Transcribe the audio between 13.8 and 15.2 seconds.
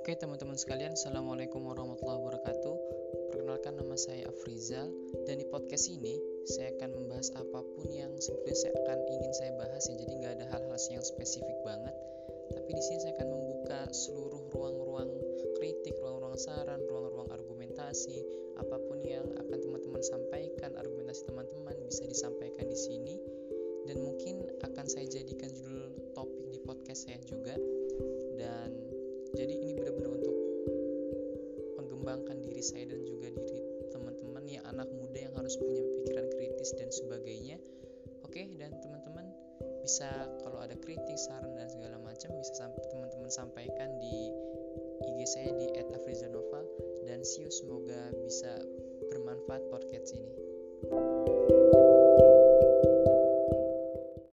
seluruh ruang-ruang